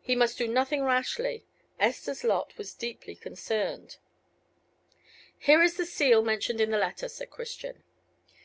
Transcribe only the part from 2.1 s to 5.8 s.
lot was deeply concerned. "Here is